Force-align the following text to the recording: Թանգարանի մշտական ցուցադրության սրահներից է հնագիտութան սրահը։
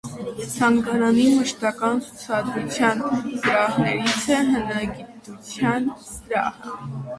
Թանգարանի 0.53 1.25
մշտական 1.39 2.01
ցուցադրության 2.07 3.05
սրահներից 3.17 4.17
է 4.39 4.41
հնագիտութան 4.49 5.89
սրահը։ 6.11 6.77